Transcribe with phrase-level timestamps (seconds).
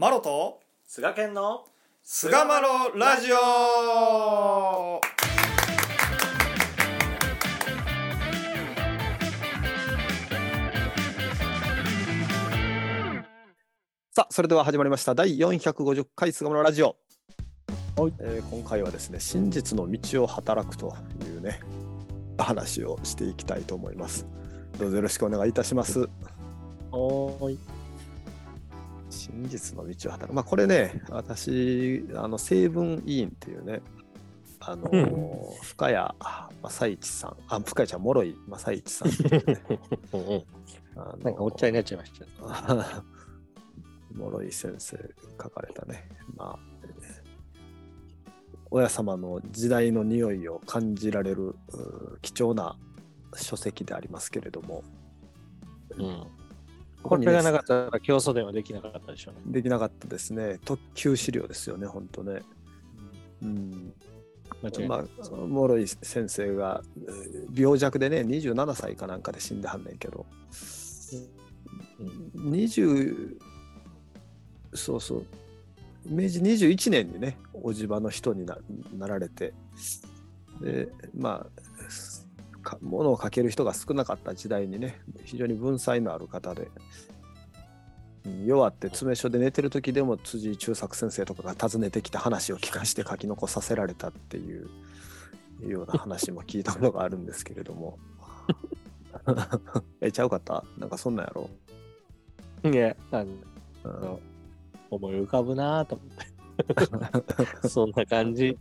[0.00, 1.64] マロと菅健の
[2.04, 5.00] 菅マロラジオ。
[14.14, 15.16] さあそれでは始まりました。
[15.16, 16.94] 第450回菅マロラジオ、
[17.96, 18.12] はい。
[18.20, 20.94] えー今回はですね真実の道を働くと
[21.24, 21.58] いうね
[22.38, 24.28] 話をしていきたいと思います。
[24.78, 26.08] どうぞよろしくお願いいたします。
[26.92, 27.58] おーい
[29.18, 30.32] 真実の道を働く。
[30.34, 33.82] まあこれね、私、あの成分委員っていうね、
[34.60, 35.96] あの、う深谷
[36.62, 39.08] 正一さん、あ、深谷ちゃん、諸井正一さん
[40.96, 43.04] あのなんかおっちゃいになっちゃいました。
[44.14, 46.58] 諸井先生書かれたね、まあ、
[48.70, 52.76] 親様の時代の匂いを感じられるう貴重な
[53.36, 54.82] 書籍でありますけれども、
[55.96, 56.37] うん。
[57.08, 59.40] ここれがなかったら競争電はできなかったでしょうね。
[59.46, 60.58] できなかったですね。
[60.64, 62.42] 特級資料ですよね、本当ね。
[63.42, 63.92] うん、
[64.88, 64.96] ま。
[64.96, 70.26] あ、諸井先生がえー病弱でね27歳かなんかで死んではんねんけど、
[72.36, 73.36] 20
[74.74, 75.26] そうそう
[76.06, 78.58] 明治21年にねおじ場の人にな
[78.96, 79.54] なられて
[80.60, 81.62] でまあ
[82.68, 86.62] か物を書ける人が少なかった時代にね非常に文才のある方で。
[86.62, 86.70] うん
[88.44, 94.68] 弱って詰め所で寝てる時でも辻井中作先生とかが訪ねてきて話を聞かして書き残させられたっていう
[95.66, 97.98] ような話も聞いたことがあるんですけれども
[100.02, 100.62] えちゃうかった？
[100.76, 101.48] なんかそんなんやろ、
[102.70, 103.30] いや、あの
[103.84, 104.18] うん
[104.90, 107.68] 思い浮かぶなと思って。
[107.68, 108.58] そんな感じ。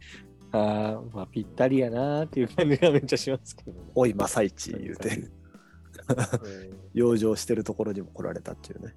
[0.52, 3.80] ああ、まあぴったりやなっていう感じがめっちゃしますけどね。
[3.96, 5.10] おい正一言うて。
[5.18, 5.28] うん。
[6.94, 8.94] 養生してるところにも来られたっていうね。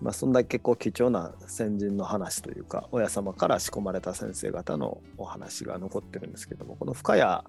[0.00, 7.42] まあそんだけこう貴重な先人の話というか親様から仕込まれた先生方のお話が残ってるんですけどもこの深谷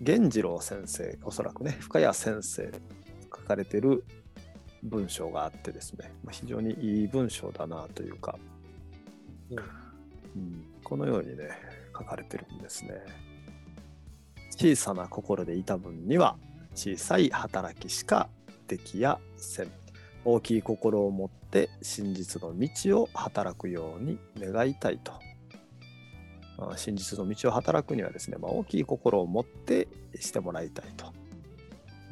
[0.00, 2.70] 源次郎先生おそらくね深谷先生
[3.24, 4.04] 書かれてる
[4.82, 8.38] 文章があってですね、まあ、非常にいい文章だなというか、
[9.50, 9.58] うん。
[9.58, 10.64] うん。
[10.82, 11.50] このようにね
[11.96, 12.94] 書かれてるんですね。
[14.50, 16.36] 小さな心でいた分には
[16.74, 18.28] 小さい働きしか
[18.68, 19.70] できやせん。
[20.24, 25.12] 大きい心を持って真実の道を働くように願いたいと。
[26.58, 29.88] あ真実の道を働くにはですね、まあ、大きい心を持って
[30.20, 31.12] してもらいたいと。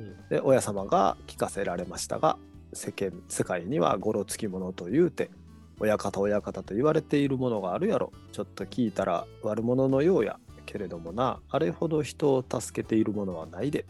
[0.00, 0.28] うん。
[0.28, 2.38] で親様が聞かせられましたが
[2.72, 5.30] 世間世界にはごろつきものと言うて
[5.80, 8.12] 親方親方と言われているものがあるやろ。
[8.32, 11.40] ちょっと聞いたら悪者のようやけれどもな。
[11.48, 13.86] あれほど人を助けているものはないで。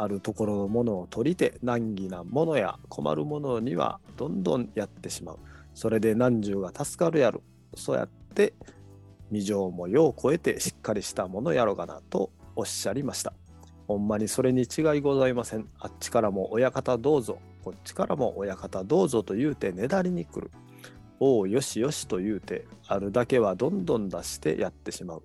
[0.00, 5.38] あるところのものを取りて難儀なものや困るものにはどんどんやってしまう。
[5.74, 7.42] それで何十が助かるやろ。
[7.74, 8.54] そうやって
[9.30, 13.34] 未情もよう超えてしっかりしたものやろがなとおっしゃりました。
[13.86, 15.68] ほんまにそれに違いございません。
[15.78, 20.50] あっちからも親方どうぞこっちからも親方どうぞと言うてねだりに来る。
[21.20, 25.22] おうよしよしと言うてあるだけはどんどん出してやってしまう。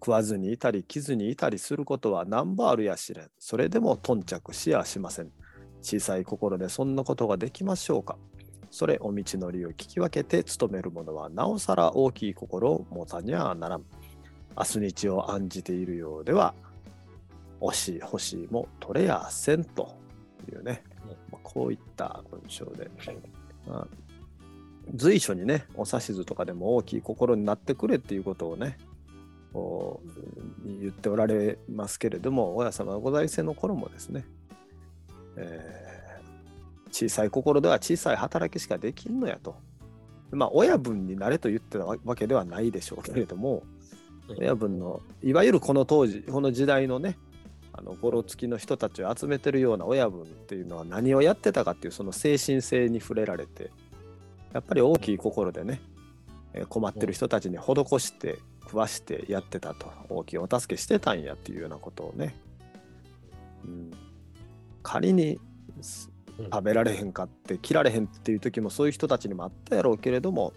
[0.00, 3.30] 食わずにいたり着ずにいたりすることは何ぼあるやしれん。
[3.38, 5.30] それでも頓着しやしません。
[5.80, 8.16] 小さい心でそんなことができましょうか。
[8.70, 13.84] それお道のりを聞き分けて努める者はなおさら大きい心を持たにゃならん。
[14.56, 16.54] 明日日を案じているようでは
[17.60, 19.96] 惜しい欲しいも取れやせんと
[20.50, 20.82] いうね、
[21.30, 22.90] まあこういった文章で、
[23.66, 23.88] まあ
[24.94, 28.78] 随所にねお指図とかでも大きい心になってくれっていうことをね
[29.52, 30.00] こ
[30.64, 34.24] う言っておられますけれども親様がご在世の頃もですね、
[35.36, 35.92] えー
[36.92, 39.56] 小さい心では小さい働きしかできんのやと。
[40.30, 43.64] まあ親分になれと言ってたわけではないでしょうけれども、
[44.38, 47.18] 親分のいわゆるこの当時この時代のね
[47.72, 53.70] あのごろつきの人たちを集めてるような親分っていうのは何をやってたかっていうその精神性に触れられて
[54.52, 55.80] やっぱり大きい心でね
[56.54, 62.34] えー困ってる人たちに施して食わしてやってたと大きいお助けしてたんやっていうようなことをね、
[63.64, 63.90] うん、
[64.82, 65.38] 仮に
[65.82, 70.52] 食べられへんかって切られへんっていう時もそういう人たちにもあったやろうけれども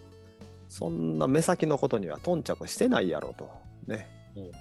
[0.69, 3.49] そんな目先のことには頓着してないやろうと
[3.87, 4.51] ね、うん。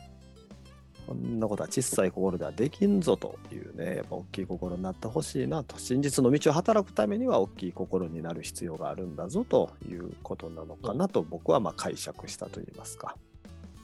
[1.06, 13.16] こんなことは小さい心ではできんぞというねやっぱ大きい心になってほしいなと真実の道を働くためには大きい心になる必要があるんだぞということなのかなと僕はまあ解釈したといいますか。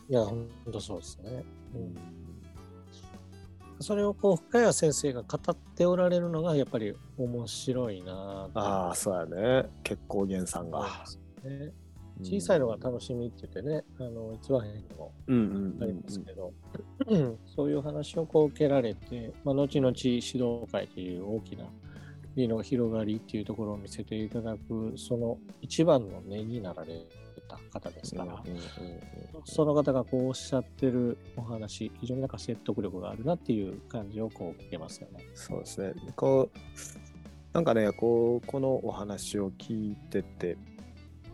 [0.09, 1.45] いや、本当そうですね。
[1.75, 2.21] うん
[3.83, 10.87] それをこう深谷先生が語っておられるのがやっぱり面白いなとああそうやね結構源さんが。
[11.43, 11.73] ね。
[12.23, 15.13] 小さいのが楽しみって言ってね、あの、逸話編にも
[15.81, 16.53] ありますけど、
[17.07, 21.65] うんそういう話をこう受けられて、まあ、後々指導会という大きな
[22.37, 27.07] 美の広がりっていうところを見せていただく、その一番の根になられ
[27.49, 28.43] た方ですから、
[29.45, 35.25] その方がこうおっしゃってるお話、非常になんか説得力があるなっていう感じをこう受けますよね。
[35.35, 35.95] そうですね。
[36.17, 36.59] こう、
[37.53, 40.57] なんかね、こう、このお話を聞いてて、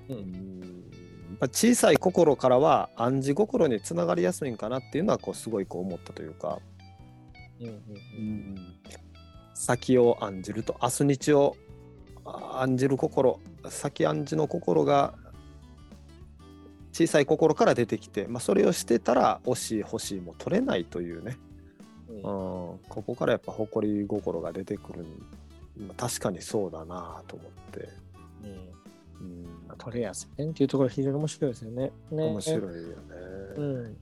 [0.08, 0.76] ううん
[1.52, 6.58] 小さい心からは暗示心につながりやすいんかなっていうのはこうすごいこう思ったというか、
[7.60, 8.56] うんうん
[9.54, 11.56] 先を案じると明日日を
[12.26, 13.40] あ案じる心。
[13.68, 15.14] 先案じの心が
[16.92, 21.38] 小さい心から出てきて、まあ、それをしてたら惜しい欲しいも取れないというね、
[22.08, 22.16] うん。
[22.16, 25.06] うん、ここからやっぱ誇り心が出てくる。
[25.78, 27.88] まあ確かにそうだなと思って、
[28.44, 28.85] うん
[29.20, 29.46] うん。
[29.78, 31.92] 取れやすいねっていうところ非常に面白いですよね。
[32.10, 32.24] ね。
[32.30, 32.96] 面白いよね。
[33.56, 33.96] うん、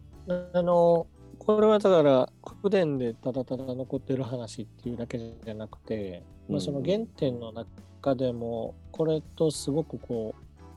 [0.53, 1.07] あの
[1.39, 10.35] これはだから口伝でただただ残ってる話っていうだけじゃなくて、まあ、その原点の中でもこれとすごくこ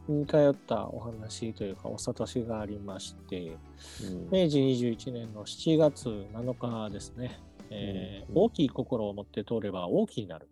[0.09, 3.57] う似通ったお話というかお諭しがありまして
[4.03, 4.29] うん。
[4.31, 10.49] 明治21年の7月7日ですね、え大きい心を持って通れば大きになる。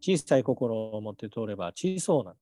[0.00, 2.36] 小さい心を持って通れば小そうなる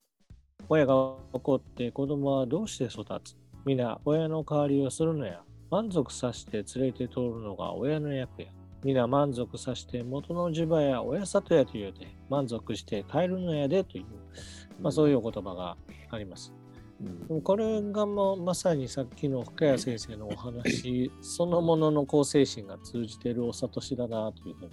[0.68, 3.36] 親が怒って子供はどうして育つ？
[3.64, 5.42] 皆親の代わりをするのや。
[5.70, 8.48] 満足させて連れて通るのが親の役や。
[8.82, 14.04] 皆満足させて元の地場や親里やと言うて満足して帰るのやでという、
[14.80, 15.76] まあ、そういうお言葉が
[16.10, 16.52] あります。
[17.30, 17.40] うん。
[17.42, 24.70] これがもうまさにさっきの深谷先生のお話 そのものの構成心が通じているお諭しだなというふうに、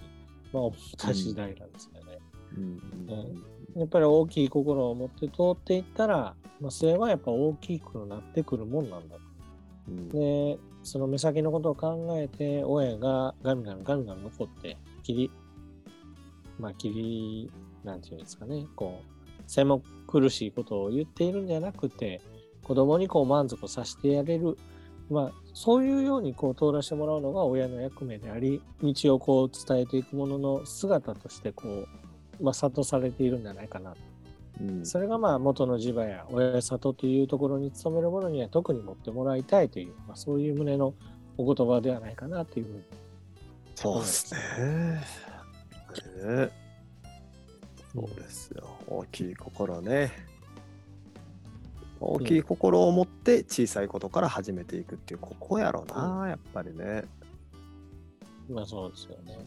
[0.53, 2.19] まあ、思った時代なんですよね。
[2.57, 9.17] うんやっぱり大きい心を持って通っていったら、まあ、それはやっぱ大きくなってくるもんなんだ。
[9.87, 15.31] うんで、その目先のことを考えて、親がガンガンガンガン残って、切り、
[16.59, 17.51] まあ、切り、
[17.83, 22.21] なんていうんですかね、こう、狭苦しいことを言っているんじゃなくて、
[22.63, 24.57] 子供にこう満足させてやれる、
[25.09, 31.87] まあ、そういうようにこう通らせてもらうのが親の役目であり、道をこう伝えていくものの姿として、こう、
[32.41, 33.93] まあ、諭されているんじゃないかな。
[34.59, 40.93] うんそれがまあ元の地場や親里というところに勤める者には特に持ってもらいたいという、まあ、そういう旨の
[41.37, 42.83] お言葉ではないかなというふうに。
[43.75, 44.39] そうですね。
[46.23, 46.51] ね
[47.93, 48.69] そうですよ。
[48.87, 50.11] 大きい心ね。
[51.99, 57.03] 大きい心を持って小さいことから始めていくっていう、ここやろな、やっぱりね。
[58.49, 59.37] まあそうですよね。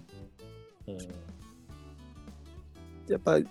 [0.88, 0.98] うん。
[3.08, 3.46] やっぱり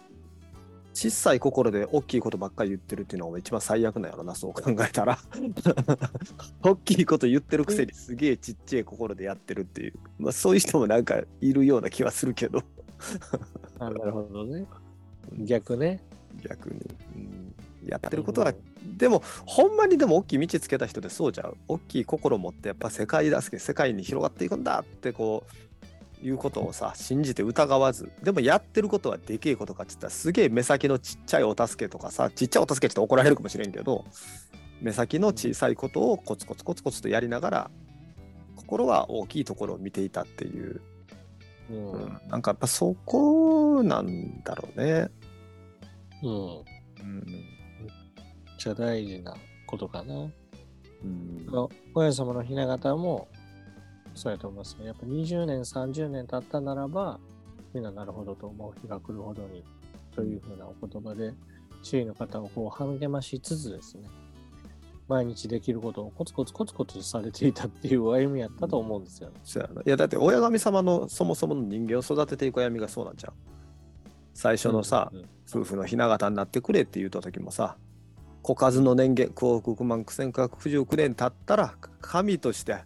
[0.94, 5.18] 小さい心で大きいことばっかり言ってるっていうのが一番最悪なんやろな、そう考えたら。
[6.62, 12.64] 大きいこと言ってるくせにすげえちっちゃい心でやってるっていう、まあ、そういう人もなんかいるような気はするけど、
[13.80, 14.66] あなるほどね。
[15.40, 16.00] 逆ね。
[16.44, 16.80] 逆に。
[17.16, 17.44] うん
[17.86, 18.54] やってることは、
[18.98, 25.73] でもほんまにでも大きい道つけた人でそうじゃう大きい心を持ってやっぱ世界助け世界に広がっていくんだってこう
[26.24, 34.06] いうことをさ信じて疑わずでもやってることはでけえことかって言ったらすげえ目先のちっちゃいお助けとかさちっちゃいお助けちょっと怒られるかもしれんけど
[34.82, 37.72] 目先の小さいことをコツコツコツコツとやりながら
[38.56, 40.82] 心は大きいところを見ていたっていう、
[41.70, 41.92] うん。
[41.92, 45.10] ううんんなんかやっぱそこなんだろうね。
[46.24, 46.30] うん。
[46.30, 49.36] うんめっちゃ大事な
[49.68, 50.16] ことかな。
[50.16, 53.28] うんお親様のひな形も
[54.16, 54.86] そうやと思いますね。
[54.86, 57.20] やっぱ20年、30年経ったならば、
[57.74, 59.64] みんななるほどと思う日が来るほどに、
[60.16, 61.34] というふうなお言葉で、
[61.82, 64.08] 周囲の方をこう励ましつつですね、
[65.08, 69.36] 毎日できることをコツコツコツコツされていたっていう歩みやったと思うんですよね。
[69.44, 73.34] そうやないやだって親神様のそもそもの人間を育てていく闇がそうなんじゃん。
[74.34, 77.78] 最初のさ、うんうん夫婦のひな形になってくれって言った時もさ
[78.42, 82.84] 子数の年限幸福万苦千九百九十九年経ったら神として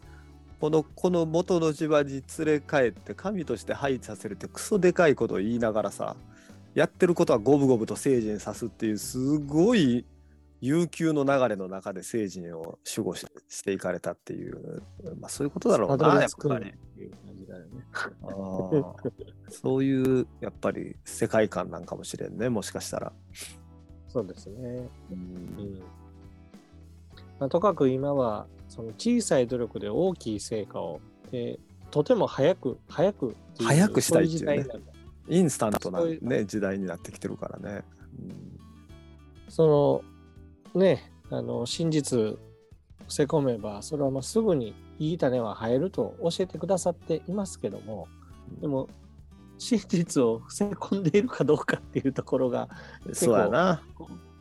[0.59, 6.15] このこの元の地場に連れ帰って神として配置させるってクソでかいことを言いながらさ
[6.73, 10.05] やってることは五分五分と聖人さすっていうすごい
[10.61, 14.81] 悠久の流れの中で聖人を守護ししていかれたっていう、
[15.19, 16.73] まあ、そういうことだろうなやっぱり。
[19.49, 23.13] そういうやっぱり世界観なんかもしれんねもしかしたら。
[24.07, 24.57] そうですね。
[25.09, 25.81] ううんん
[27.39, 28.47] まあ、とかく今は
[28.77, 31.01] その小さい努力で大きい成果を、
[31.33, 34.65] えーとても早く早く早くしたいっていうね
[35.29, 37.83] インスタントな、ね、時代になってきてるからね。
[39.49, 40.03] そ
[40.73, 42.39] のねあの真実伏
[43.09, 48.07] せ込めばそれはもうすぐにいい種は生えると教えてくださっていますけども
[48.61, 48.89] でも
[49.57, 52.69] 真実を伏せ込んでいるかどうかっていうところが
[53.13, 53.81] そうやな。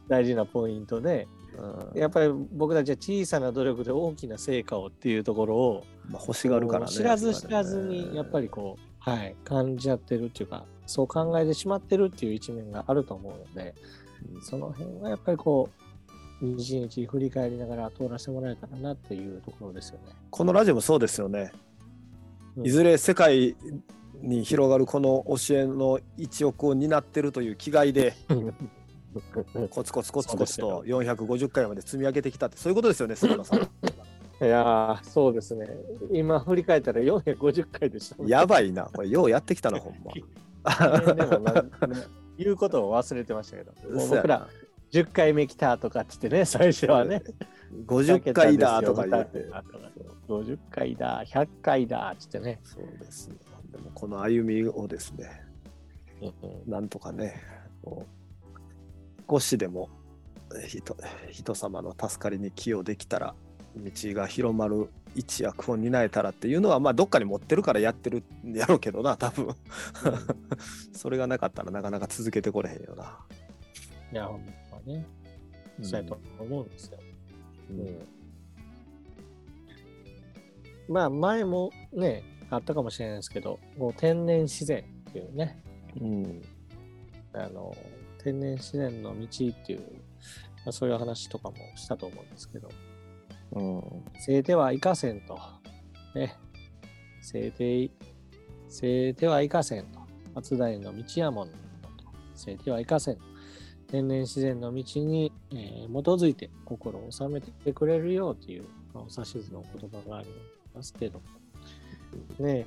[0.08, 1.26] 大事なポイントで
[1.58, 6.92] うんやっぱり僕たちは小さな努力で大きな成果をっていうところをまあ、欲しがるからね。
[6.92, 13.74] 知らず知らずにやっぱりこう、はい、感じちゃってるっていうかそう考えてしまってるっていう一面があると思うので
[14.34, 15.68] うんその辺はやっぱりこ
[16.42, 20.12] う一日振り返りながら通らせてもらえたらなっていうところですよね。
[20.30, 21.52] このラジオもそうですよね。
[22.56, 23.54] うんいずれ世界
[24.22, 28.14] に広がるこの教えの一翼を担ってるという気概で
[29.70, 33.60] コツコツコツコツと450回まで積み上げてきたってそういうことですよね、菅野さん。
[34.38, 35.66] いやーそうですね。
[36.12, 40.12] 今振り返ったら450回でしたね、やばいな、これようやってきたな、 ほんま。
[41.14, 41.64] でもな
[42.36, 43.72] 言うことを忘れてましたけど。
[44.08, 44.48] 僕ら
[44.90, 47.22] 10回目来たとかっつってね最初はね。
[47.86, 49.46] 50回だとか言って。
[50.28, 53.36] 50回だ100回だっつってね、そうですよ。
[53.70, 55.42] でもこの歩みをですね、
[56.66, 57.42] なんとかね、
[57.82, 58.25] こう
[59.28, 59.90] 少しでも
[60.54, 60.96] え人
[61.30, 63.34] 人様の助かりに寄与できたら、
[63.76, 69.54] 道が広まる一役を担えたらっていうのは、まあ、どっかに持ってるからやってるんやろうけどな、 多分。
[70.92, 73.18] それがなかったらなかなか続けてこれへんよな。
[74.12, 75.04] いやほんまね
[75.82, 76.98] そうやと思うんですよ、
[77.70, 78.08] うん。
[80.88, 85.60] まあ前もねあったかもしれないですけどもう天然自然っていうね。
[86.00, 86.42] うん。
[87.32, 87.76] あの
[88.26, 89.28] 天然自然の道っ
[89.64, 89.80] ていう、
[90.64, 92.68] まあ、そういう話とかもしたと思うんですけど
[93.52, 93.82] うん
[94.18, 95.38] 生てはいかせんと。
[96.16, 96.36] ね。
[97.22, 97.88] 生て、
[98.68, 100.00] 生てはいかせんと。
[100.34, 101.54] 松代の道やもんと。
[102.34, 103.18] 生てはいかせん。
[103.86, 110.28] 天然自然の道に、えー基づいて心を収めてくれるよっていう、まあ、お指図の言葉があり
[110.74, 111.22] ますけど。
[112.40, 112.66] ね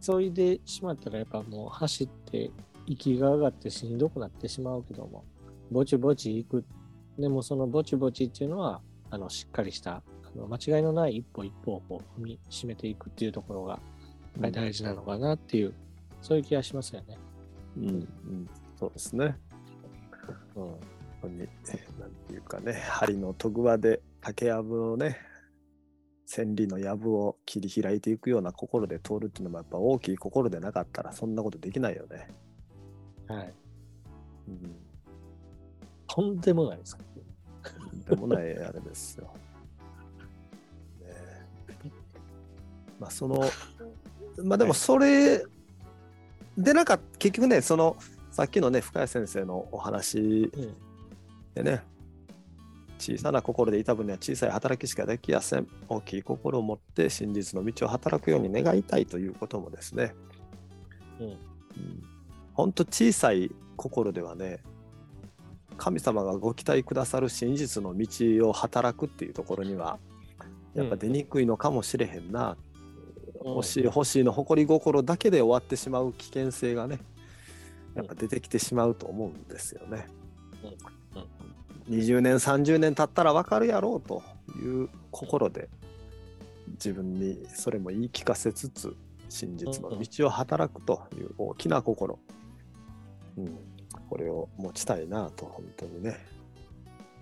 [0.00, 2.50] 急いでしまったらやっぱもう走って
[2.86, 5.24] 息が上がってしんどくなってしまうけども、
[5.70, 6.64] ぼちぼち行く。
[7.18, 8.80] でもそのぼちぼちっていうのは、
[9.10, 10.02] あの、しっかりした、あ
[10.36, 13.80] の間違いのない一歩一歩を踏み締めていくっていうところが、
[14.38, 15.74] 大事なのかなっていう、
[16.20, 17.18] そういう気がしますよね。
[17.76, 19.36] うんうん、そうですね。
[20.54, 20.62] うん。
[20.62, 20.78] 本
[21.22, 21.46] 当に、なん
[22.28, 25.16] ていうかね、針の研ぐ輪で竹やぶをね、
[26.26, 32.28] 千里の藪を切り開いていくような心で通るっていうのもやっぱ大きい心でなかったらそんなことできないよね。
[33.28, 33.54] はい。
[34.48, 34.76] うん、
[36.08, 36.98] とんでもないです。
[37.62, 39.32] とんでもないあれですよ。
[41.00, 41.46] ねえ
[42.98, 43.40] まあその、
[44.42, 45.44] まあでもそれ
[46.58, 47.96] でなんか結局ね、その
[48.32, 50.76] さっきのね、深谷先生のお話うん。
[52.98, 55.66] 小さな心でいた分には小さい働きしかできやせん。
[55.88, 60.14] 大きい心を持って真実の道を働くように願いたいということもですね、
[61.20, 61.36] うん。
[62.54, 64.62] ほんと小さい心ではね、
[65.76, 69.98] 神様がご期待くださる真実の道を働くっていうところには、
[70.74, 72.56] やっぱ出にくいのかもしれへんな。
[73.44, 76.98] 欲しい欲しいの誇り心だけで終わってしまう危険性がね、
[77.94, 80.06] やっぱ出てきてしまうと思うんですよね。
[81.90, 84.22] 20年30年経ったら分かるやろうと
[84.58, 85.68] いう心で
[86.72, 88.94] 自分にそれも言い聞かせつつ
[89.28, 92.18] 真実の道を働くという大きな心、
[93.36, 93.58] うん、
[94.08, 96.16] これを持ちたいなと本当にね、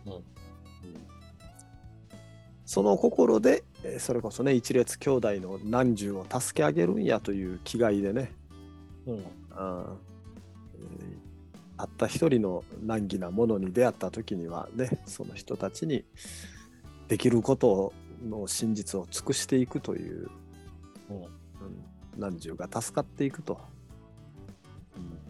[0.06, 0.12] うん。
[0.12, 0.22] うん。
[2.64, 8.32] その心でえーそれこそね一列兄弟の難重を助け上げるんやという気概でね、
[9.06, 9.24] うん。
[9.52, 9.94] あ
[11.86, 16.04] たった一人の難儀なものに出会った時にはねその人たちに
[17.08, 17.92] できること
[18.26, 20.30] の真実を尽くしていくという、
[21.10, 21.16] うん。
[21.16, 21.26] うん、
[22.16, 23.60] 難重が助かっていくと、
[24.96, 25.24] うん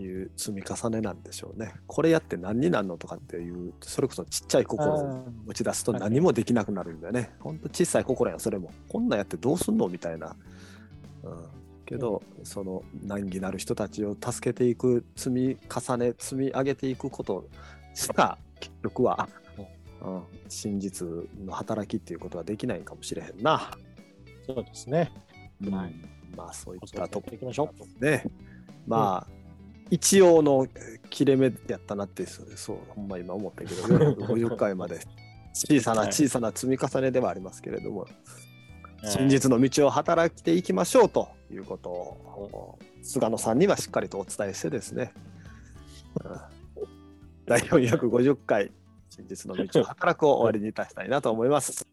[0.00, 1.74] いう積み重ねなんでしょうね。
[1.88, 7.32] これやって何になるのとかっていうそれこそちっちゃい心を持ち出すと何もできなくなるんだよね。
[7.40, 8.70] ほんと小さい心やそれも。
[8.88, 10.36] こんなんやってどうすんのみたいな。
[11.24, 11.57] うん、
[11.88, 17.48] けど、その難儀なる人たちを助けていく積み重ね積み上げていくこと
[17.94, 19.26] しか結局は、
[20.02, 21.08] うん、真実
[21.42, 23.70] の働きっていうことはできないかもしれへんな。
[24.46, 25.10] そうですね。
[25.64, 25.94] うんはい
[26.36, 28.04] まあそういったとこっていきましょう。
[28.04, 28.22] ね。
[28.86, 29.32] まあ、
[29.90, 30.66] 一応の
[31.10, 35.00] 切れ目やったなってそうほんま今思ったけど450 回まで
[35.52, 38.06] 小さなはい小さな積み重ねではありますけれども、
[39.02, 45.12] 真実の道を働いていきましょうということを菅野さんにはしっかりとお伝えしてですね、
[47.46, 48.72] 第450回
[49.10, 51.86] 真実の道を働くを終わりにいたしたいなと思います。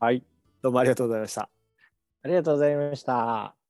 [0.00, 0.22] はい。
[0.62, 1.48] どうもありがとうございました。
[2.22, 3.61] ありがとうございました。